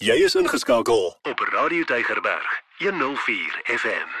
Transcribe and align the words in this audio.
Jy 0.00 0.14
is 0.24 0.32
ingeskakel 0.32 1.10
op 1.28 1.40
Radio 1.52 1.84
Tygerberg 1.84 2.46
104 2.78 3.58
FM. 3.68 4.12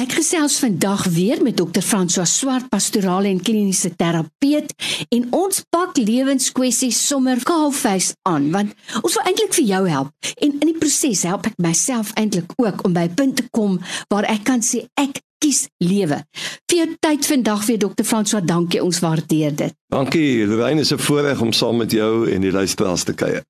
Ek 0.00 0.14
gesels 0.16 0.54
vandag 0.62 1.02
weer 1.12 1.42
met 1.44 1.58
Dr. 1.60 1.84
François 1.84 2.30
Swart, 2.38 2.70
pastorale 2.72 3.28
en 3.28 3.42
kliniese 3.44 3.90
terapeut 4.00 4.72
en 5.12 5.26
ons 5.36 5.60
pak 5.68 6.00
lewenskwessies 6.00 7.02
sommer 7.10 7.44
kaalvuis 7.44 8.14
aan 8.24 8.48
want 8.56 8.72
ons 9.02 9.18
wil 9.18 9.28
eintlik 9.28 9.52
vir 9.58 9.68
jou 9.74 9.82
help 9.92 10.32
en 10.38 10.56
in 10.56 10.72
die 10.72 10.78
proses 10.80 11.28
help 11.28 11.52
ek 11.52 11.60
myself 11.60 12.16
eintlik 12.16 12.56
ook 12.56 12.80
om 12.88 12.96
by 12.96 13.04
'n 13.04 13.14
punt 13.20 13.36
te 13.36 13.48
kom 13.52 13.76
waar 14.08 14.24
ek 14.24 14.48
kan 14.48 14.64
sê 14.64 14.86
ek 14.96 15.20
kies 15.44 15.66
lewe. 15.84 16.24
Vir 16.64 16.78
jou 16.78 16.88
tyd 17.04 17.26
vandag 17.26 17.66
weer 17.66 17.78
Dr. 17.78 18.04
François, 18.08 18.40
dankie, 18.40 18.80
ons 18.80 19.00
waardeer 19.04 19.52
dit. 19.52 19.74
Dankie, 19.92 20.46
Lorraine, 20.46 20.80
is 20.80 20.92
'n 20.92 20.98
voorreg 20.98 21.40
om 21.40 21.52
saam 21.52 21.76
met 21.76 21.92
jou 21.92 22.30
en 22.30 22.40
die 22.40 22.52
luisteraars 22.52 23.04
te 23.04 23.12
kuier. 23.12 23.44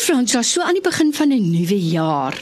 François, 0.00 0.42
so 0.42 0.62
aan 0.64 0.78
die 0.78 0.80
begin 0.80 1.12
van 1.12 1.28
'n 1.28 1.50
nuwe 1.50 1.76
jaar 1.76 2.36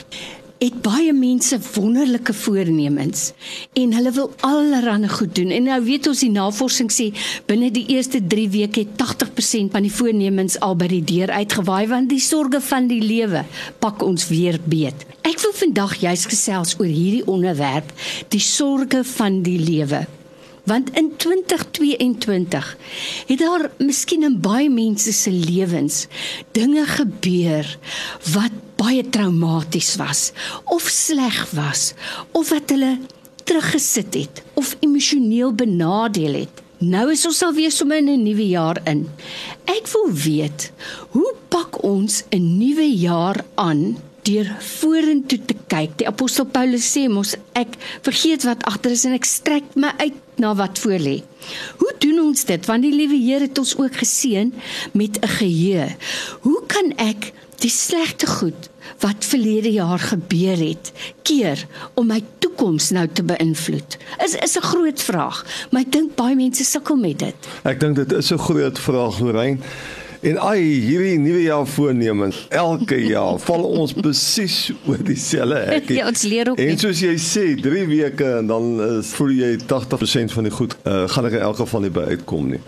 het 0.58 0.82
baie 0.82 1.12
mense 1.12 1.58
wonderlike 1.74 2.34
voornemens 2.34 3.32
en 3.72 3.92
hulle 3.94 4.12
wil 4.12 4.32
allerlei 4.40 5.08
goed 5.08 5.34
doen. 5.34 5.50
En 5.50 5.62
nou 5.62 5.78
weet 5.84 6.06
ons 6.06 6.20
die 6.20 6.30
navorsing 6.30 6.90
sê 6.90 7.06
binne 7.46 7.70
die 7.70 7.86
eerste 7.94 8.20
3 8.26 8.48
weke 8.50 8.80
het 8.80 8.96
80% 9.02 9.70
van 9.70 9.82
die 9.82 9.92
voornemens 9.92 10.58
al 10.60 10.76
by 10.76 10.86
die 10.86 11.04
deur 11.04 11.30
uitgewaai 11.30 11.86
want 11.86 12.10
die 12.10 12.20
sorges 12.20 12.64
van 12.64 12.86
die 12.86 13.02
lewe 13.02 13.44
pak 13.78 14.02
ons 14.02 14.28
weer 14.28 14.58
beet. 14.64 15.06
Ek 15.22 15.38
wil 15.40 15.54
vandag 15.54 15.96
juis 16.02 16.26
gesels 16.26 16.76
oor 16.78 16.90
hierdie 16.90 17.26
onderwerp, 17.26 17.92
die 18.28 18.42
sorges 18.42 19.06
van 19.18 19.42
die 19.42 19.58
lewe. 19.58 20.06
Want 20.68 20.90
in 20.92 21.12
2022 21.16 22.76
het 23.26 23.38
daar 23.38 23.70
miskien 23.78 24.22
in 24.26 24.40
baie 24.40 24.68
mense 24.70 25.12
se 25.12 25.32
lewens 25.32 26.06
dinge 26.52 26.84
gebeur 26.86 27.78
wat 28.34 28.56
baie 28.76 29.04
traumaties 29.08 29.94
was 29.96 30.32
of 30.64 30.88
sleg 30.92 31.38
was 31.56 31.92
of 32.36 32.52
wat 32.52 32.74
hulle 32.74 32.98
teruggesit 33.48 34.14
het 34.14 34.42
of 34.60 34.76
emosioneel 34.84 35.54
benadeel 35.56 36.34
het. 36.42 36.64
Nou 36.78 37.08
is 37.10 37.24
ons 37.26 37.40
alweer 37.42 37.72
sommer 37.72 37.98
in 38.04 38.10
'n 38.12 38.22
nuwe 38.22 38.46
jaar 38.48 38.78
in. 38.84 39.08
Ek 39.64 39.88
wil 39.92 40.12
weet, 40.12 40.72
hoe 41.16 41.34
pak 41.48 41.82
ons 41.82 42.22
'n 42.30 42.58
nuwe 42.58 42.88
jaar 42.98 43.44
aan 43.54 43.96
deur 44.22 44.56
vorentoe 44.60 45.40
te 45.44 45.54
kyk. 45.70 45.96
Die 46.00 46.08
apostel 46.08 46.48
Paulus 46.50 46.86
sê 46.92 47.06
mos 47.12 47.34
ek 47.58 47.76
vergeet 48.06 48.46
wat 48.48 48.64
agter 48.68 48.94
is 48.96 49.04
en 49.08 49.16
ek 49.16 49.28
strek 49.28 49.74
my 49.78 49.92
uit 50.02 50.16
na 50.38 50.54
wat 50.58 50.78
voor 50.82 51.02
lê. 51.02 51.18
Hoe 51.80 51.92
doen 52.02 52.20
ons 52.28 52.44
dit? 52.44 52.66
Want 52.66 52.86
die 52.86 52.94
liewe 52.94 53.18
Here 53.18 53.48
het 53.48 53.58
ons 53.58 53.76
ook 53.78 54.00
geseën 54.00 54.52
met 54.92 55.18
'n 55.20 55.28
geheue. 55.38 55.96
Hoe 56.46 56.62
kan 56.66 56.92
ek 56.96 57.32
die 57.58 57.70
slegte 57.70 58.26
goed 58.26 58.70
wat 59.00 59.24
verlede 59.24 59.70
jaar 59.72 59.98
gebeur 59.98 60.56
het 60.56 60.92
keer 61.22 61.66
om 61.94 62.06
my 62.06 62.22
toekoms 62.38 62.90
nou 62.90 63.06
te 63.12 63.22
beïnvloed? 63.22 63.98
Is 64.24 64.34
is 64.34 64.56
'n 64.56 64.62
groot 64.62 65.02
vraag, 65.02 65.44
maar 65.70 65.82
ek 65.82 65.92
dink 65.92 66.14
baie 66.14 66.36
mense 66.36 66.64
sukkel 66.64 66.96
met 66.96 67.18
dit. 67.18 67.34
Ek 67.64 67.80
dink 67.80 67.96
dit 67.96 68.12
is 68.12 68.30
'n 68.32 68.38
groot 68.38 68.78
vraag, 68.78 69.20
Lorraine. 69.20 69.58
En 70.20 70.38
ai, 70.42 70.62
hierdie 70.82 71.18
nuwe 71.22 71.42
jaar 71.44 71.66
voornemens, 71.66 72.40
elke 72.50 72.96
jaar 73.06 73.36
val 73.38 73.62
ons 73.62 73.92
presies 73.94 74.56
oor 74.88 74.98
dieselfde 75.06 75.60
hek. 75.68 75.92
ja, 75.94 76.08
ons 76.10 76.24
leer 76.26 76.50
ook. 76.50 76.58
En 76.58 76.80
soos 76.80 77.02
jy 77.04 77.12
sê, 77.22 77.44
3 77.62 77.84
weke 77.86 78.32
en 78.40 78.50
dan 78.50 78.66
is 78.98 79.12
voel 79.14 79.30
jy 79.36 79.52
80% 79.62 80.34
van 80.34 80.48
die 80.48 80.54
goed 80.56 80.74
uh, 80.82 81.04
gaan 81.12 81.30
ek 81.30 81.38
in 81.38 81.46
elk 81.46 81.60
geval 81.62 81.86
nie 81.86 81.92
by 81.94 82.08
uitkom 82.16 82.50
nie. 82.50 82.60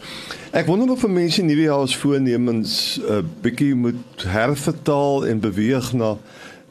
Ek 0.55 0.71
wonder 0.71 0.95
of 0.95 1.03
mense 1.11 1.43
nuwe 1.43 1.67
jaar 1.67 1.97
voornemens 2.05 3.01
'n 3.01 3.19
uh, 3.19 3.25
bietjie 3.43 3.75
moet 3.75 4.27
hervertaal 4.31 5.27
en 5.27 5.43
beweeg 5.43 5.93
na 5.93 6.15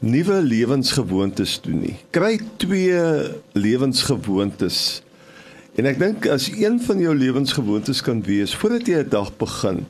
nuwe 0.00 0.40
lewensgewoontes 0.40 1.60
toe 1.60 1.76
nie. 1.76 1.96
Kry 2.10 2.40
twee 2.56 2.96
lewensgewoontes. 3.52 5.02
En 5.76 5.86
ek 5.86 6.00
dink 6.00 6.26
as 6.26 6.48
een 6.48 6.80
van 6.80 6.98
jou 7.00 7.12
lewensgewoontes 7.16 8.00
kan 8.00 8.24
wees 8.24 8.56
voordat 8.56 8.88
jy 8.88 9.04
'n 9.04 9.12
dag 9.12 9.28
begin, 9.36 9.84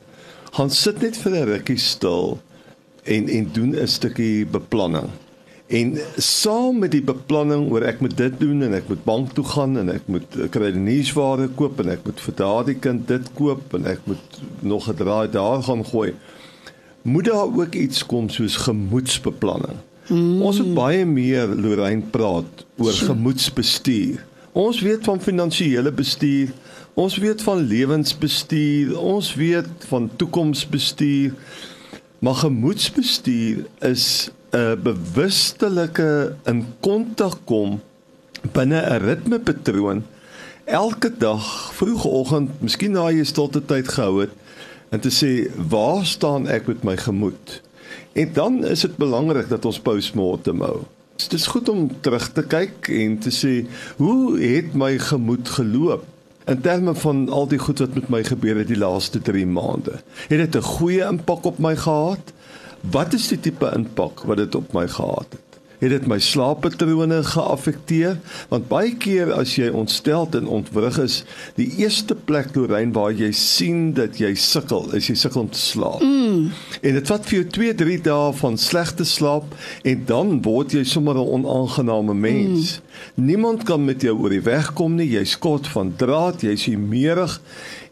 gaan 0.51 0.69
sit 0.69 1.01
net 1.01 1.17
vir 1.17 1.31
'n 1.31 1.49
rukkie 1.53 1.79
stil 1.79 2.39
en 3.03 3.29
en 3.29 3.49
doen 3.53 3.75
'n 3.75 3.87
stukkie 3.87 4.45
beplanning. 4.45 5.09
En 5.67 5.97
saam 6.17 6.79
met 6.79 6.91
die 6.91 7.03
beplanning 7.03 7.69
oor 7.71 7.85
ek 7.87 8.01
moet 8.03 8.17
dit 8.17 8.39
doen 8.39 8.63
en 8.65 8.73
ek 8.73 8.89
moet 8.91 9.03
bank 9.03 9.31
toe 9.33 9.45
gaan 9.53 9.77
en 9.77 9.89
ek 9.89 10.07
moet 10.11 10.35
kry 10.51 10.71
die 10.75 10.83
nuusware 10.83 11.47
koop 11.55 11.79
en 11.79 11.93
ek 11.93 12.03
moet 12.05 12.19
vir 12.19 12.35
daardie 12.35 12.75
kind 12.75 13.07
dit 13.07 13.29
koop 13.37 13.73
en 13.77 13.85
ek 13.85 13.99
moet 14.03 14.41
nog 14.59 14.89
'n 14.89 14.95
draai 14.95 15.31
daar 15.31 15.63
gaan 15.63 15.85
gooi. 15.85 16.13
Moet 17.01 17.25
daar 17.25 17.47
ook 17.47 17.75
iets 17.75 18.05
kom 18.05 18.29
soos 18.29 18.55
gemoedsbeplanning. 18.55 19.79
Mm. 20.07 20.41
Ons 20.41 20.59
moet 20.59 20.73
baie 20.73 21.05
meer 21.05 21.47
Lorraine 21.47 22.03
praat 22.11 22.65
oor 22.77 22.93
gemoedsbestuur. 22.93 24.19
Ons 24.51 24.81
weet 24.81 25.03
van 25.03 25.21
finansiële 25.21 25.91
bestuur, 25.91 26.49
Ons 26.93 27.15
weet 27.17 27.39
van 27.41 27.61
lewensbestuur, 27.67 28.97
ons 28.99 29.35
weet 29.35 29.67
van 29.87 30.09
toekomsbestuur. 30.15 31.33
Maar 32.19 32.35
gemoedsbestuur 32.43 33.65
is 33.79 34.29
'n 34.51 34.81
bewustelike 34.83 36.35
in 36.43 36.65
kontak 36.79 37.37
kom 37.43 37.81
binne 38.51 38.81
'n 38.81 39.03
ritmepatroon 39.05 40.03
elke 40.65 41.17
dag 41.17 41.73
vroegoggend, 41.73 42.61
miskien 42.61 42.91
na 42.91 43.09
jy 43.09 43.23
stilte 43.23 43.65
tyd 43.65 43.87
gehou 43.87 44.21
het 44.21 44.31
en 44.89 44.99
te 44.99 45.09
sê 45.09 45.49
waar 45.69 46.05
staan 46.05 46.47
ek 46.47 46.67
met 46.67 46.83
my 46.83 46.97
gemoed? 46.97 47.61
En 48.13 48.33
dan 48.33 48.65
is 48.65 48.81
dit 48.81 48.97
belangrik 48.97 49.49
dat 49.49 49.65
ons 49.65 49.79
postmortem 49.79 50.61
hou. 50.61 50.83
Dit 51.29 51.39
is 51.39 51.47
goed 51.47 51.69
om 51.69 51.89
terug 52.01 52.31
te 52.31 52.43
kyk 52.43 52.87
en 52.87 53.17
te 53.19 53.29
sê 53.29 53.65
hoe 53.97 54.39
het 54.39 54.73
my 54.73 54.97
gemoed 54.97 55.49
geloop? 55.49 56.07
in 56.45 56.61
terme 56.61 56.95
van 56.95 57.29
al 57.29 57.47
die 57.47 57.59
goed 57.59 57.79
wat 57.79 57.93
met 57.93 58.09
my 58.09 58.23
gebeur 58.23 58.57
het 58.57 58.67
die 58.67 58.77
laaste 58.77 59.21
3 59.21 59.45
maande. 59.47 60.01
Het 60.27 60.37
dit 60.39 60.55
'n 60.55 60.61
goeie 60.61 61.03
impak 61.05 61.45
op 61.45 61.57
my 61.59 61.75
gehad? 61.75 62.33
Wat 62.91 63.13
is 63.13 63.27
die 63.27 63.39
tipe 63.39 63.71
impak 63.75 64.23
wat 64.23 64.37
dit 64.37 64.55
op 64.55 64.73
my 64.73 64.87
gehad 64.87 65.27
het? 65.29 65.50
Het 65.81 65.89
dit 65.89 66.07
my 66.09 66.19
slaappatrone 66.21 67.23
geaffekteer 67.25 68.19
want 68.51 68.67
baie 68.69 68.93
keer 69.01 69.31
as 69.33 69.55
jy 69.57 69.71
ontsteld 69.73 70.35
en 70.37 70.49
ontwrig 70.59 70.99
is 71.01 71.21
die 71.57 71.67
eerste 71.81 72.15
plek 72.15 72.53
Lorraine 72.55 72.93
waar 72.93 73.15
jy 73.17 73.31
sien 73.35 73.89
dat 73.97 74.19
jy 74.21 74.33
sukkel 74.37 74.91
is 74.97 75.09
jy 75.09 75.17
sukkel 75.17 75.47
om 75.47 75.49
te 75.49 75.61
slaap 75.61 76.03
mm. 76.05 76.45
en 76.81 76.99
dit 76.99 77.11
vat 77.13 77.25
vir 77.29 77.39
jou 77.39 77.47
2 77.57 77.73
3 77.81 77.97
dae 78.05 78.29
van 78.43 78.59
slegte 78.61 79.07
slaap 79.09 79.57
en 79.87 80.05
dan 80.05 80.37
word 80.45 80.77
jy 80.77 80.85
sommer 80.85 81.17
'n 81.17 81.33
onaangename 81.39 82.13
mens 82.13 82.77
mm. 82.77 83.25
niemand 83.31 83.65
kan 83.65 83.81
met 83.85 84.05
jou 84.05 84.13
oor 84.19 84.37
die 84.37 84.45
weg 84.45 84.73
kom 84.77 84.95
nie 85.01 85.09
jy 85.09 85.25
skot 85.25 85.67
van 85.73 85.95
draad 85.97 86.45
jy's 86.45 86.69
humeurig 86.69 87.39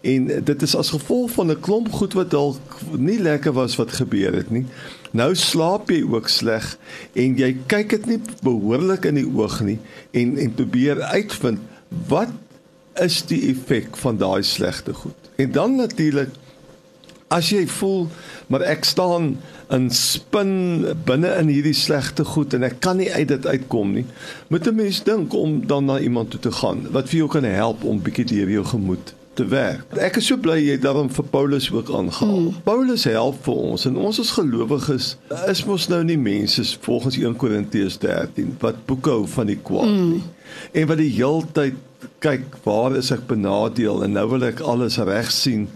en 0.02 0.30
dit 0.46 0.62
is 0.62 0.76
as 0.76 0.94
gevolg 0.94 1.32
van 1.32 1.52
'n 1.52 1.60
klomp 1.60 1.92
goed 1.92 2.14
wat 2.14 2.32
dalk 2.32 2.80
nie 2.96 3.20
lekker 3.20 3.54
was 3.54 3.76
wat 3.76 3.98
gebeur 3.98 4.34
het 4.34 4.52
nie 4.52 4.66
Nou 5.12 5.31
slaap 5.36 5.90
jy 5.90 6.03
ook 6.06 6.30
sleg 6.30 6.66
en 7.18 7.38
jy 7.40 7.53
kyk 7.72 7.96
dit 7.96 8.12
nie 8.12 8.20
behoorlik 8.46 9.08
in 9.09 9.18
die 9.18 9.25
oog 9.25 9.58
nie 9.66 9.80
en 10.14 10.36
en 10.38 10.53
probeer 10.53 11.02
uitvind 11.16 11.64
wat 12.12 12.30
is 13.02 13.24
die 13.30 13.42
effek 13.50 13.97
van 13.97 14.20
daai 14.22 14.44
slegte 14.46 14.94
goed. 14.94 15.31
En 15.42 15.52
dan 15.56 15.75
natuurlik 15.80 16.36
as 17.34 17.50
jy 17.53 17.66
voel 17.80 18.08
maar 18.50 18.66
ek 18.66 18.86
staan 18.86 19.36
in 19.74 19.90
spin 19.94 20.86
binne 21.06 21.30
in 21.41 21.50
hierdie 21.53 21.78
slegte 21.78 22.26
goed 22.26 22.53
en 22.58 22.66
ek 22.66 22.80
kan 22.81 22.97
nie 23.02 23.09
uit 23.14 23.30
dit 23.30 23.46
uitkom 23.46 23.94
nie. 23.97 24.06
Moet 24.50 24.68
'n 24.68 24.76
mens 24.76 25.03
dink 25.03 25.34
om 25.34 25.66
dan 25.68 25.86
na 25.86 26.00
iemand 26.00 26.30
toe 26.30 26.40
te 26.40 26.52
gaan 26.52 26.86
wat 26.91 27.09
vir 27.09 27.18
jou 27.18 27.30
kan 27.30 27.44
help 27.44 27.84
om 27.84 28.02
bietjie 28.02 28.26
deur 28.26 28.50
jou 28.50 28.66
gemoed 28.66 29.14
te 29.40 29.48
werk. 29.48 29.98
Ek 30.04 30.20
is 30.20 30.28
so 30.30 30.40
bly 30.42 30.58
jy 30.60 30.76
daarom 30.84 31.10
vir 31.14 31.28
Paulus 31.32 31.70
ook 31.72 31.92
aangehaal. 31.96 32.36
Hmm. 32.36 32.64
Paulus 32.66 33.06
help 33.08 33.40
vir 33.46 33.62
ons 33.72 33.86
en 33.88 34.00
ons 34.10 34.22
as 34.22 34.34
gelowiges 34.36 35.14
is 35.52 35.62
mos 35.68 35.88
nou 35.92 36.02
nie 36.08 36.18
mense 36.20 36.66
volgens 36.84 37.20
1 37.20 37.38
Korintiërs 37.40 38.00
13 38.03 38.58
wat 38.64 38.82
boeke 38.90 39.14
hou 39.16 39.28
van 39.38 39.52
die 39.52 39.59
kwaad 39.70 39.88
hmm. 39.88 40.18
nie. 40.18 40.24
En 40.82 40.90
wat 40.91 41.00
die 41.00 41.14
heeltyd 41.16 41.86
kyk 42.24 42.59
waar 42.66 42.96
is 43.00 43.12
ek 43.16 43.28
benadeel 43.30 44.03
en 44.03 44.16
nou 44.18 44.26
wil 44.34 44.47
ek 44.47 44.64
alles 44.64 45.00
reg 45.08 45.32
sien 45.32 45.68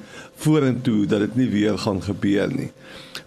vorentoe 0.43 1.05
dat 1.07 1.23
dit 1.23 1.37
nie 1.43 1.49
weer 1.51 1.77
gaan 1.79 2.01
gebeur 2.03 2.51
nie. 2.51 2.71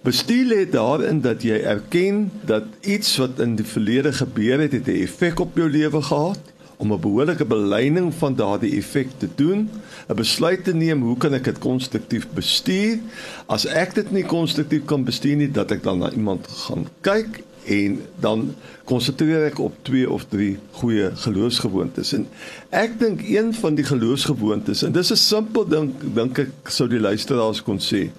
Bestuur 0.05 0.50
lê 0.50 0.59
daarin 0.71 1.23
dat 1.25 1.44
jy 1.44 1.62
erken 1.65 2.27
dat 2.49 2.69
iets 2.85 3.15
wat 3.23 3.41
in 3.43 3.56
die 3.59 3.67
verlede 3.67 4.12
gebeur 4.17 4.61
het, 4.62 4.77
het 4.77 4.89
'n 4.89 5.03
effek 5.06 5.41
op 5.41 5.56
jou 5.56 5.69
lewe 5.71 6.03
gehad 6.03 6.53
om 6.76 6.93
'n 6.93 7.00
behoorlike 7.00 7.44
beleining 7.44 8.14
van 8.14 8.34
daardie 8.34 8.76
effek 8.76 9.08
te 9.17 9.28
doen, 9.34 9.70
'n 10.08 10.14
besluit 10.14 10.64
te 10.64 10.75
neem 10.75 11.02
hoe 11.02 11.17
kan 11.17 11.34
ek 11.34 11.44
dit 11.44 11.58
konstruktief 11.58 12.26
bestuur? 12.34 12.99
As 13.46 13.67
ek 13.67 13.94
dit 13.94 14.11
nie 14.11 14.25
konstruktief 14.25 14.84
kan 14.84 15.05
bestuur 15.05 15.37
nie, 15.37 15.50
dat 15.50 15.70
ek 15.70 15.82
dan 15.82 15.99
na 15.99 16.11
iemand 16.11 16.46
gaan 16.49 16.87
kyk 17.00 17.43
en 17.67 18.00
dan 18.20 18.55
konsentreer 18.84 19.49
ek 19.50 19.58
op 19.58 19.75
twee 19.82 20.11
of 20.11 20.26
drie 20.31 20.58
goeie 20.78 21.11
geloofsgewoontes. 21.14 22.12
En 22.12 22.26
ek 22.70 22.99
dink 23.00 23.25
een 23.26 23.55
van 23.55 23.75
die 23.75 23.84
geloofsgewoontes 23.84 24.82
en 24.87 24.93
dis 24.93 25.11
'n 25.11 25.17
simpel 25.17 25.67
ding 25.69 25.93
dink 26.14 26.38
ek 26.38 26.70
sou 26.70 26.88
die 26.88 27.00
luisteraars 27.00 27.62
kon 27.62 27.79
sê. 27.79 28.11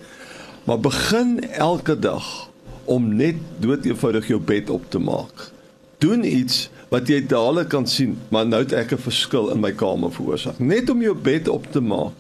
Maar 0.64 0.80
begin 0.80 1.40
elke 1.52 2.00
dag 2.00 2.50
om 2.86 3.16
net 3.16 3.36
dood 3.60 3.86
eenvoudig 3.86 4.28
jou 4.28 4.40
bed 4.40 4.70
op 4.70 4.84
te 4.92 5.00
maak. 5.00 5.52
Doen 5.98 6.24
iets 6.24 6.70
wat 6.90 7.08
jy 7.08 7.20
dadelik 7.28 7.68
kan 7.68 7.88
sien, 7.88 8.18
maar 8.30 8.48
nou 8.48 8.62
het 8.64 8.74
ek 8.74 8.94
'n 8.94 8.98
verskil 8.98 9.50
in 9.52 9.60
my 9.60 9.72
kamer 9.72 10.12
veroorsaak. 10.12 10.60
Net 10.60 10.90
om 10.90 11.02
jou 11.02 11.16
bed 11.16 11.48
op 11.48 11.72
te 11.72 11.82
maak, 11.82 12.14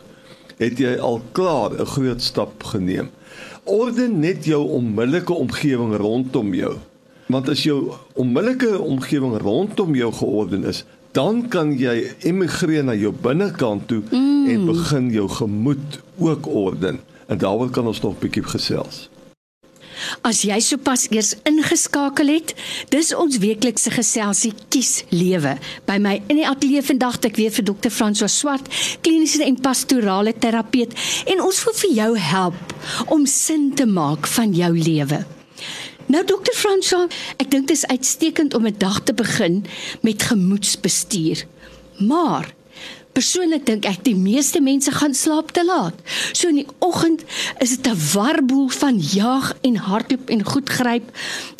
het 0.58 0.78
jy 0.78 0.98
al 0.98 1.22
klaar 1.31 1.72
'n 1.72 1.86
groot 1.86 2.22
stap 2.22 2.64
geneem. 2.64 3.10
Orden 3.64 4.19
net 4.19 4.46
jou 4.46 4.68
onmiddellike 4.68 5.34
omgewing 5.34 5.96
rondom 5.96 6.54
jou. 6.54 6.75
Want 7.28 7.50
as 7.50 7.64
jou 7.64 7.92
onmiddellike 8.14 8.80
omgewing 8.80 9.38
rondom 9.38 9.96
jou 9.96 10.14
georden 10.14 10.64
is, 10.64 10.86
dan 11.12 11.48
kan 11.48 11.78
jy 11.78 12.12
emigreer 12.19 12.84
na 12.84 12.94
jou 12.94 13.14
binnekant 13.22 13.88
toe 13.88 14.02
mm. 14.12 14.48
en 14.50 14.66
begin 14.66 15.12
jou 15.12 15.30
gemoed 15.30 16.00
ook 16.18 16.48
orden. 16.48 17.00
En 17.28 17.38
daaroor 17.38 17.69
kan 17.69 17.88
ons 17.88 18.02
nog 18.02 18.14
'n 18.14 18.19
bietjie 18.19 18.44
gesels. 18.44 19.10
As 20.22 20.44
jy 20.48 20.60
sopas 20.64 21.08
eers 21.12 21.36
ingeskakel 21.48 22.32
het, 22.32 22.54
dis 22.94 23.14
ons 23.16 23.40
weeklikse 23.44 23.92
geselsie 23.94 24.54
Kies 24.70 25.04
Lewe. 25.10 25.58
By 25.86 25.98
my 26.02 26.18
in 26.28 26.42
die 26.42 26.48
ateljee 26.48 26.84
vandag 26.86 27.20
ek 27.28 27.40
weer 27.40 27.54
vir 27.54 27.68
Dr. 27.70 27.94
François 27.94 28.32
Swart, 28.32 28.70
kliniese 29.02 29.44
en 29.46 29.60
pastorale 29.62 30.34
terapeut, 30.34 30.94
en 31.28 31.42
ons 31.42 31.64
wil 31.66 31.78
vir 31.84 31.96
jou 32.02 32.12
help 32.18 32.76
om 33.14 33.26
sin 33.26 33.72
te 33.76 33.86
maak 33.86 34.28
van 34.38 34.54
jou 34.54 34.74
lewe. 34.78 35.24
Nou 36.08 36.24
Dr. 36.24 36.54
François, 36.56 37.12
ek 37.36 37.52
dink 37.52 37.68
dit 37.68 37.76
is 37.76 37.88
uitstekend 37.92 38.54
om 38.56 38.68
'n 38.68 38.78
dag 38.80 39.04
te 39.04 39.14
begin 39.14 39.66
met 40.02 40.24
gemoedsbestuur. 40.24 41.44
Maar 42.00 42.54
Persoonlik 43.18 43.64
dink 43.66 43.86
ek 43.90 44.04
die 44.06 44.14
meeste 44.14 44.60
mense 44.62 44.92
gaan 44.94 45.16
slaap 45.18 45.50
te 45.58 45.64
laat. 45.66 45.98
So 46.38 46.52
in 46.54 46.60
die 46.60 46.68
oggend 46.86 47.24
is 47.64 47.74
dit 47.74 47.88
'n 47.90 47.98
warboel 48.14 48.69
van 48.69 49.00
jaag 49.02 49.56
en 49.62 49.75
hardloop 49.75 50.30
en 50.30 50.44
goed 50.46 50.69
gryp 50.69 51.10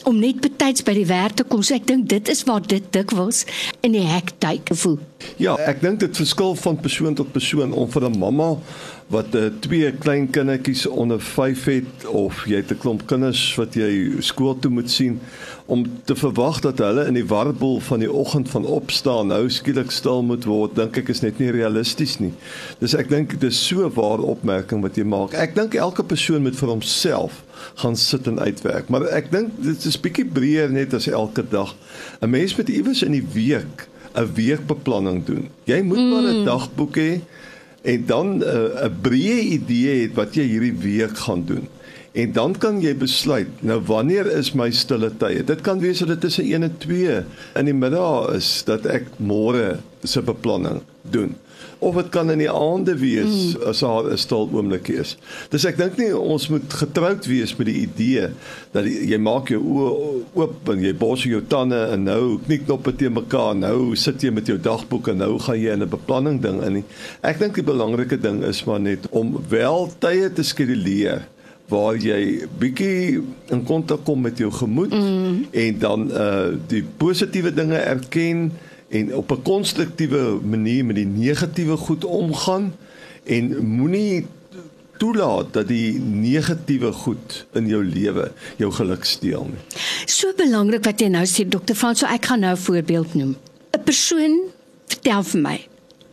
om 0.04 0.20
net 0.20 0.38
betyds 0.42 0.84
by 0.84 0.94
die 0.94 1.10
werk 1.10 1.34
te 1.36 1.44
kom. 1.44 1.64
So 1.64 1.74
ek 1.74 1.88
dink 1.88 2.10
dit 2.10 2.30
is 2.30 2.44
waar 2.44 2.62
dit 2.62 2.84
dikwels 2.92 3.46
in 3.82 3.92
die 3.92 4.06
hektyk 4.06 4.70
voel. 4.72 5.00
Ja, 5.38 5.56
ek 5.70 5.82
dink 5.82 6.00
dit 6.02 6.18
verskil 6.18 6.56
van 6.62 6.78
persoon 6.82 7.16
tot 7.18 7.32
persoon 7.34 7.74
om 7.74 7.90
vir 7.90 8.06
'n 8.10 8.18
mamma 8.18 8.58
wat 9.08 9.36
uh, 9.36 9.48
twee 9.60 9.92
klein 9.92 10.30
kindertjies 10.30 10.86
onder 10.88 11.22
5 11.22 11.64
het 11.66 12.06
of 12.06 12.44
jy 12.46 12.56
het 12.56 12.72
'n 12.72 12.78
klomp 12.78 13.06
kinders 13.08 13.56
wat 13.56 13.74
jy 13.74 14.20
skool 14.20 14.60
toe 14.60 14.72
moet 14.72 14.90
sien 14.92 15.20
om 15.66 15.86
te 16.06 16.16
verwag 16.16 16.60
dat 16.62 16.78
hulle 16.78 17.08
in 17.08 17.14
die 17.14 17.26
warboel 17.26 17.80
van 17.80 18.00
die 18.00 18.12
oggend 18.12 18.50
van 18.50 18.66
opstaan 18.66 19.28
nou 19.28 19.50
skielik 19.50 19.92
stil 19.92 20.24
moet 20.24 20.46
word 20.46 20.76
dink 20.76 20.98
ek 20.98 21.10
is 21.10 21.22
net 21.22 21.40
nie 21.40 21.52
realisties 21.52 22.20
nie. 22.20 22.34
Dis 22.80 22.94
ek 22.94 23.10
dink 23.10 23.30
dit 23.40 23.44
is 23.44 23.68
so 23.68 23.86
'n 23.86 23.94
ware 23.94 24.22
opmerking 24.22 24.82
wat 24.82 24.96
jy 24.96 25.04
maak. 25.04 25.34
Ek 25.34 25.56
dink 25.56 25.74
elke 25.74 26.04
persoon 26.04 26.42
moet 26.42 26.56
vir 26.56 26.70
homself 26.70 27.44
gaan 27.76 27.96
sit 27.96 28.28
en 28.28 28.40
uitwerk. 28.40 28.90
Maar 28.90 29.08
ek 29.08 29.32
dink 29.32 29.50
dit 29.64 29.86
is 29.86 30.00
bietjie 30.00 30.26
breër 30.26 30.70
net 30.70 30.94
as 30.94 31.08
elke 31.08 31.44
dag. 31.50 31.76
'n 32.22 32.30
Mens 32.30 32.56
moet 32.56 32.70
iewers 32.70 33.04
in 33.04 33.12
die 33.12 33.28
week 33.34 33.88
'n 34.18 34.34
weekbeplanning 34.34 35.26
doen. 35.26 35.48
Jy 35.64 35.82
moet 35.82 35.98
mm. 35.98 36.10
maar 36.10 36.28
'n 36.34 36.46
dagboek 36.46 36.96
hê 36.98 37.22
en 37.82 38.06
dan 38.06 38.28
'n 38.38 38.44
uh, 38.44 38.90
breë 39.02 39.40
idee 39.62 40.02
het 40.02 40.14
wat 40.14 40.36
jy 40.36 40.44
hierdie 40.44 40.78
week 40.82 41.18
gaan 41.18 41.46
doen. 41.46 41.68
En 42.18 42.32
dan 42.34 42.58
kan 42.58 42.82
jy 42.82 42.96
besluit, 42.98 43.50
nou 43.62 43.82
wanneer 43.86 44.26
is 44.26 44.54
my 44.58 44.72
stille 44.72 45.12
tye? 45.18 45.44
Dit 45.44 45.62
kan 45.62 45.80
wees 45.80 46.00
dat 46.00 46.08
dit 46.08 46.22
tussen 46.22 46.44
1 46.44 46.64
en 46.64 46.78
2 46.78 47.24
in 47.56 47.66
die 47.66 47.78
middag 47.78 48.34
is 48.34 48.64
dat 48.66 48.86
ek 48.90 49.06
môre 49.22 49.78
se 50.04 50.22
beplanning 50.22 50.82
doen 51.12 51.36
of 51.80 51.96
dit 51.96 52.10
kan 52.10 52.32
in 52.32 52.42
die 52.42 52.50
aande 52.52 52.96
wees 52.98 53.54
mm. 53.54 53.68
as 53.70 53.80
daar 53.86 54.10
'n 54.12 54.18
stil 54.18 54.50
oomblikie 54.54 54.98
is. 54.98 55.18
Dis 55.50 55.66
ek 55.66 55.78
dink 55.78 55.98
nie 55.98 56.10
ons 56.18 56.48
moet 56.50 56.74
getroud 56.74 57.26
wees 57.26 57.56
met 57.56 57.68
die 57.70 57.82
idee 57.86 58.30
dat 58.72 58.84
die, 58.84 58.98
jy 59.12 59.18
maak 59.18 59.50
jou 59.54 59.62
oë 59.62 59.92
oop 60.34 60.70
en 60.74 60.82
jy 60.82 60.94
bors 60.98 61.24
jou 61.24 61.42
tande 61.48 61.78
en 61.94 62.04
nou 62.04 62.40
knikknoppe 62.46 62.96
te 62.96 63.10
mekaar, 63.10 63.56
nou 63.56 63.96
sit 63.96 64.22
jy 64.22 64.32
met 64.32 64.48
jou 64.48 64.58
dagboek 64.58 65.08
en 65.14 65.18
nou 65.18 65.40
gaan 65.40 65.60
jy 65.60 65.74
in 65.74 65.84
'n 65.84 65.90
beplanning 65.90 66.42
ding 66.42 66.62
in. 66.64 66.84
Ek 67.22 67.40
dink 67.40 67.56
die 67.56 67.64
belangrike 67.64 68.18
ding 68.18 68.44
is 68.44 68.64
maar 68.66 68.80
net 68.80 69.08
om 69.10 69.38
wel 69.50 69.92
tye 70.00 70.34
te 70.34 70.44
skeduleer 70.44 71.28
waar 71.68 71.96
jy 71.96 72.48
bietjie 72.60 73.22
in 73.52 73.64
kontak 73.64 74.06
kom 74.08 74.22
met 74.22 74.38
jou 74.38 74.52
gemoed 74.52 74.94
mm. 74.94 75.48
en 75.52 75.80
dan 75.80 76.12
uh 76.12 76.56
die 76.68 76.84
positiewe 76.98 77.52
dinge 77.54 77.78
erken 77.78 78.52
en 78.90 79.16
op 79.16 79.32
'n 79.32 79.42
konstruktiewe 79.42 80.40
manier 80.44 80.86
met 80.86 80.96
die 80.96 81.06
negatiewe 81.06 81.78
goed 81.78 82.06
omgaan 82.06 82.76
en 83.24 83.66
moenie 83.66 84.26
toelaat 84.98 85.54
dat 85.54 85.68
die 85.68 86.00
negatiewe 86.00 86.92
goed 86.92 87.46
in 87.54 87.68
jou 87.68 87.84
lewe 87.86 88.32
jou 88.58 88.72
geluk 88.72 89.06
steel 89.06 89.48
nie. 89.52 89.82
So 90.06 90.34
belangrik 90.38 90.84
wat 90.84 91.00
jy 91.00 91.08
nou 91.08 91.26
sê 91.26 91.48
Dr. 91.48 91.74
Frans, 91.74 92.00
so 92.00 92.06
ek 92.06 92.26
gaan 92.26 92.40
nou 92.40 92.54
'n 92.54 92.58
voorbeeld 92.58 93.14
noem. 93.14 93.36
'n 93.72 93.84
Persoon 93.84 94.40
vertel 94.88 95.24
vir 95.24 95.42
my 95.42 95.68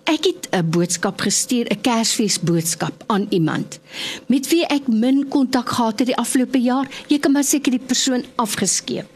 Ek 0.04 0.24
het 0.24 0.48
'n 0.52 0.70
boodskap 0.70 1.20
gestuur, 1.20 1.66
'n 1.70 1.80
Kersfees 1.80 2.40
boodskap 2.40 3.04
aan 3.06 3.26
iemand 3.30 3.78
met 4.26 4.48
wie 4.48 4.66
ek 4.66 4.88
min 4.88 5.28
kontak 5.28 5.68
gehad 5.68 5.98
het 5.98 6.06
die 6.06 6.16
afgelope 6.16 6.58
jaar. 6.58 6.86
Jy 7.06 7.18
kan 7.18 7.32
maar 7.32 7.44
seker 7.44 7.70
die 7.70 7.86
persoon 7.86 8.24
afgeskeep 8.34 9.06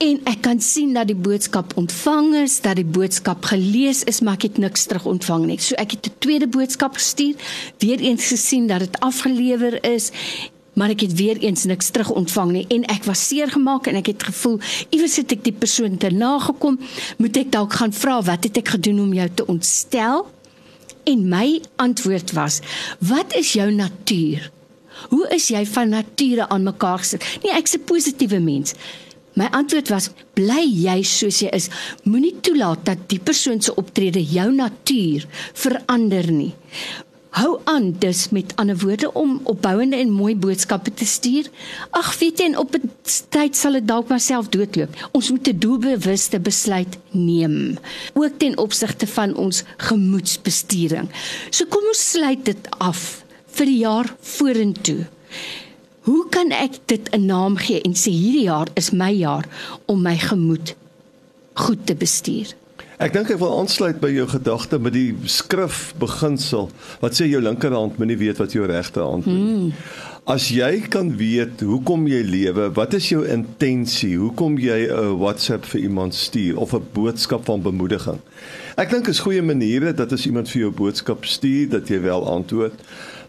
en 0.00 0.20
ek 0.24 0.40
kan 0.46 0.60
sien 0.64 0.94
dat 0.96 1.10
die 1.10 1.18
boodskap 1.18 1.74
ontvang 1.80 2.32
is, 2.40 2.60
dat 2.64 2.78
die 2.80 2.88
boodskap 2.88 3.44
gelees 3.50 4.00
is, 4.08 4.22
maar 4.24 4.38
ek 4.38 4.48
het 4.48 4.60
niks 4.62 4.86
terug 4.88 5.04
ontvang 5.10 5.44
nie. 5.50 5.58
So 5.60 5.76
ek 5.76 5.92
het 5.96 6.06
'n 6.08 6.18
tweede 6.18 6.48
boodskap 6.48 6.94
gestuur, 6.96 7.34
weer 7.78 8.00
eens 8.00 8.26
gesien 8.26 8.66
dat 8.66 8.80
dit 8.80 9.00
afgelewer 9.00 9.84
is, 9.84 10.10
maar 10.72 10.90
ek 10.90 11.00
het 11.00 11.14
weer 11.14 11.36
eens 11.36 11.64
niks 11.64 11.90
terug 11.90 12.10
ontvang 12.10 12.52
nie 12.52 12.66
en 12.68 12.84
ek 12.84 13.04
was 13.04 13.26
seer 13.28 13.50
gemaak 13.50 13.86
en 13.86 13.96
ek 13.96 14.06
het 14.06 14.22
gevoel 14.22 14.60
iewers 14.90 15.16
het 15.16 15.32
ek 15.32 15.44
die 15.44 15.52
persoon 15.52 15.96
te 15.96 16.10
nagekom, 16.10 16.78
moet 17.18 17.36
ek 17.36 17.52
dalk 17.52 17.72
gaan 17.72 17.92
vra 17.92 18.22
wat 18.22 18.44
het 18.44 18.56
ek 18.56 18.68
gedoen 18.68 19.00
om 19.00 19.12
jou 19.12 19.28
te 19.34 19.46
ontstel? 19.46 20.26
En 21.04 21.28
my 21.28 21.60
antwoord 21.76 22.32
was: 22.32 22.60
"Wat 22.98 23.34
is 23.34 23.52
jou 23.52 23.70
natuur?" 23.72 24.50
Hoe 25.08 25.28
is 25.32 25.48
jy 25.48 25.66
van 25.66 25.88
nature 25.88 26.48
aan 26.48 26.62
mekaar 26.62 26.98
gesit? 26.98 27.24
Nee, 27.42 27.52
ek's 27.56 27.74
'n 27.76 27.84
positiewe 27.84 28.38
mens. 28.38 28.74
My 29.40 29.48
antwoord 29.56 29.88
was: 29.88 30.10
bly 30.36 30.66
jy 30.68 30.98
soos 31.08 31.40
jy 31.40 31.48
is. 31.56 31.70
Moenie 32.04 32.36
toelaat 32.44 32.84
dat 32.84 33.06
die 33.08 33.20
persoon 33.24 33.62
se 33.64 33.72
optrede 33.80 34.20
jou 34.20 34.50
natuur 34.52 35.24
verander 35.56 36.28
nie. 36.32 36.52
Hou 37.38 37.60
aan 37.70 37.92
dus 38.02 38.24
met 38.34 38.52
ander 38.58 38.76
woorde 38.76 39.12
om 39.14 39.36
opbouende 39.48 39.96
en 39.96 40.10
mooi 40.10 40.34
boodskappe 40.36 40.90
te 40.98 41.06
stuur. 41.06 41.46
Ag, 41.94 42.10
weet 42.18 42.42
jy, 42.42 42.48
en 42.50 42.58
op 42.58 42.74
'n 42.74 42.90
tyd 43.30 43.56
sal 43.56 43.78
dit 43.78 43.86
dalk 43.86 44.08
maar 44.08 44.20
self 44.20 44.48
doodloop. 44.48 44.90
Ons 45.12 45.30
moet 45.30 45.48
'n 45.48 45.58
doelbewuste 45.58 46.40
besluit 46.40 46.98
neem, 47.10 47.78
ook 48.14 48.38
ten 48.38 48.58
opsigte 48.58 49.06
van 49.06 49.34
ons 49.36 49.62
gemoedsbestuuring. 49.76 51.08
So 51.50 51.64
kom 51.64 51.86
ons 51.86 52.10
sluit 52.10 52.44
dit 52.44 52.68
af 52.78 53.24
vir 53.46 53.66
die 53.66 53.78
jaar 53.78 54.16
vorentoe. 54.20 55.06
Hoe 56.00 56.26
kan 56.28 56.50
ek 56.50 56.78
dit 56.84 57.10
'n 57.10 57.24
naam 57.26 57.56
gee 57.56 57.80
en 57.80 57.94
sê 57.94 58.10
hierdie 58.10 58.48
jaar 58.48 58.68
is 58.74 58.90
my 58.90 59.12
jaar 59.12 59.44
om 59.86 60.02
my 60.02 60.16
gemoed 60.16 60.74
goed 61.54 61.86
te 61.86 61.94
bestuur? 61.94 62.54
Ek 63.00 63.12
dink 63.12 63.30
ek 63.30 63.38
wil 63.40 63.54
aansluit 63.56 63.96
by 64.00 64.10
jou 64.12 64.26
gedagte 64.28 64.78
met 64.78 64.92
die 64.92 65.14
skrif 65.24 65.94
beginsel 65.96 66.66
wat 67.00 67.16
sê 67.16 67.24
jou 67.24 67.40
linkerhand 67.40 67.96
moenie 67.96 68.18
weet 68.20 68.36
wat 68.36 68.52
jou 68.52 68.66
regterhand 68.68 69.24
doen. 69.24 69.38
Hmm. 69.40 69.72
As 70.28 70.50
jy 70.52 70.82
kan 70.92 71.08
weet 71.16 71.62
hoekom 71.64 72.04
jy 72.06 72.20
lewe, 72.22 72.68
wat 72.76 72.92
is 72.94 73.08
jou 73.08 73.22
intensie? 73.24 74.18
Hoekom 74.20 74.58
jy 74.60 74.92
'n 74.92 75.16
WhatsApp 75.16 75.64
vir 75.64 75.80
iemand 75.80 76.14
stuur 76.14 76.60
of 76.60 76.74
'n 76.74 76.84
boodskap 76.92 77.44
van 77.44 77.62
bemoediging? 77.62 78.20
Ek 78.76 78.90
dink 78.90 79.08
is 79.08 79.18
goeie 79.20 79.42
maniere 79.42 79.94
dat 79.94 80.12
as 80.12 80.26
iemand 80.26 80.48
vir 80.48 80.60
jou 80.60 80.70
boodskap 80.70 81.24
stuur 81.24 81.68
dat 81.68 81.88
jy 81.88 82.00
wel 82.00 82.28
antwoord. 82.28 82.76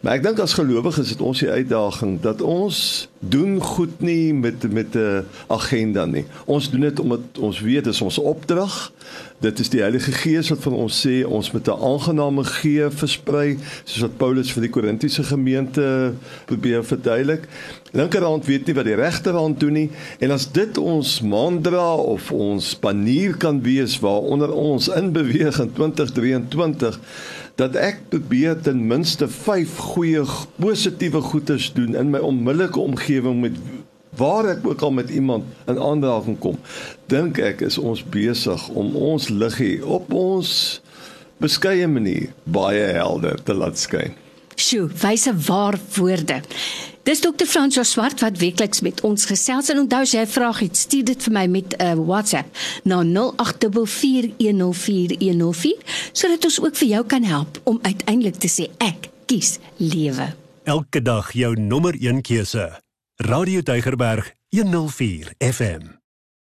Maar 0.01 0.17
ek 0.17 0.23
dink 0.25 0.39
as 0.41 0.55
gelowiges 0.57 1.11
het 1.13 1.19
ons 1.21 1.43
die 1.43 1.49
uitdaging 1.49 2.15
dat 2.23 2.39
ons 2.41 2.77
doen 3.21 3.59
goed 3.61 3.99
nie 4.01 4.33
met 4.33 4.65
met 4.73 4.95
'n 4.97 5.25
agenda 5.47 6.05
nie. 6.05 6.25
Ons 6.45 6.71
doen 6.71 6.81
dit 6.81 6.99
omdat 6.99 7.37
ons 7.37 7.59
weet 7.59 7.83
dit 7.83 7.93
is 7.93 8.01
ons 8.01 8.17
opdrag. 8.17 8.91
Dit 9.39 9.59
is 9.59 9.69
die 9.69 9.81
Heilige 9.81 10.11
Gees 10.11 10.49
wat 10.49 10.61
van 10.61 10.73
ons 10.73 11.05
sê 11.07 11.25
ons 11.25 11.51
moet 11.51 11.67
'n 11.67 11.81
aangename 11.81 12.43
gee 12.43 12.89
versprei, 12.89 13.57
soos 13.83 14.01
wat 14.01 14.17
Paulus 14.17 14.51
vir 14.51 14.61
die 14.61 14.69
Korintiese 14.69 15.23
gemeente 15.23 16.13
probeer 16.45 16.85
verduidelik. 16.85 17.47
Linkerhand 17.91 18.45
weet 18.45 18.65
nie 18.65 18.75
wat 18.75 18.85
die 18.85 18.95
regterhand 18.95 19.59
doen 19.59 19.73
nie 19.73 19.89
en 20.19 20.31
as 20.31 20.51
dit 20.51 20.77
ons 20.77 21.21
mantra 21.21 21.95
of 21.95 22.31
ons 22.31 22.75
panier 22.75 23.37
kan 23.37 23.61
wees 23.61 23.99
waaronder 23.99 24.51
ons 24.53 24.87
in 24.87 25.11
beweeg 25.11 25.59
in 25.59 25.73
2023 25.73 26.99
dat 27.61 27.77
ek 27.77 27.99
probeer 28.09 28.57
ten 28.65 28.79
minste 28.89 29.27
5 29.29 29.77
goeie 29.93 30.23
positiewe 30.57 31.21
goeders 31.21 31.69
doen 31.77 31.95
in 31.95 32.09
my 32.13 32.21
onmiddellike 32.25 32.79
omgewing 32.79 33.41
met 33.43 33.59
waar 34.17 34.49
ek 34.55 34.65
ook 34.67 34.81
al 34.81 34.95
met 34.97 35.13
iemand 35.13 35.69
in 35.71 35.79
aanraking 35.79 36.39
kom 36.41 36.57
dink 37.11 37.37
ek 37.37 37.61
is 37.67 37.77
ons 37.77 38.01
besig 38.17 38.65
om 38.73 38.95
ons 38.95 39.29
liggie 39.29 39.77
op 39.85 40.09
ons 40.13 40.55
beskeie 41.41 41.87
manier 41.87 42.33
baie 42.43 42.89
helder 42.97 43.37
te 43.45 43.55
laat 43.55 43.79
skyn 43.79 44.17
Sjoe, 44.61 44.89
wyse 45.01 45.31
waar 45.47 45.79
woorde. 45.95 46.41
Dis 47.03 47.21
dokter 47.21 47.47
Fransjo 47.49 47.83
Swart 47.83 48.19
wat 48.21 48.37
weekliks 48.37 48.81
met 48.85 49.01
ons 49.01 49.25
gesels 49.25 49.69
en 49.73 49.79
onthou 49.81 50.01
as 50.05 50.11
jy 50.13 50.21
'n 50.21 50.27
vraag 50.27 50.59
het, 50.59 50.77
stuur 50.77 51.03
dit 51.03 51.23
vir 51.23 51.33
my 51.33 51.47
met 51.47 51.75
'n 51.77 51.81
uh, 51.81 51.93
WhatsApp 52.05 52.57
na 52.83 53.03
0844104104 53.03 53.09
sodat 56.13 56.45
ons 56.45 56.61
ook 56.61 56.75
vir 56.75 56.87
jou 56.87 57.05
kan 57.05 57.23
help 57.23 57.61
om 57.63 57.79
uiteindelik 57.81 58.35
te 58.35 58.47
sê 58.47 58.69
ek 58.77 59.09
kies 59.25 59.57
lewe. 59.77 60.35
Elke 60.63 61.01
dag 61.01 61.33
jou 61.33 61.59
nommer 61.59 61.95
1 61.99 62.21
keuse. 62.21 62.81
Radio 63.15 63.61
Deugerberg 63.61 64.33
104 64.49 65.33
FM. 65.37 66.00